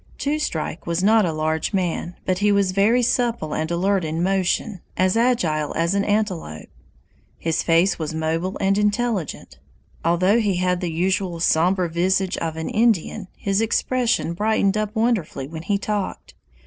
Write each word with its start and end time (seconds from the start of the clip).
Two 0.17 0.39
Strike 0.39 0.87
was 0.87 1.03
not 1.03 1.27
a 1.27 1.31
large 1.31 1.73
man, 1.73 2.15
but 2.25 2.39
he 2.39 2.51
was 2.51 2.71
very 2.71 3.03
supple 3.03 3.53
and 3.53 3.69
alert 3.69 4.03
in 4.03 4.23
motion, 4.23 4.81
as 4.97 5.15
agile 5.15 5.73
as 5.75 5.93
an 5.93 6.03
antelope. 6.03 6.69
His 7.37 7.61
face 7.61 7.99
was 7.99 8.11
mobile 8.11 8.57
and 8.59 8.79
intelligent. 8.79 9.59
Although 10.03 10.39
he 10.39 10.55
had 10.55 10.81
the 10.81 10.91
usual 10.91 11.39
somber 11.39 11.87
visage 11.87 12.35
of 12.37 12.55
an 12.57 12.69
Indian, 12.69 13.27
his 13.37 13.61
expression 13.61 14.33
brightened 14.33 14.75
up 14.75 14.95
wonderfully 14.95 15.47
when 15.47 15.61
he 15.61 15.77
talked. 15.77 16.33